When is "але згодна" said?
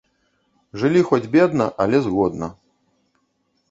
1.87-2.53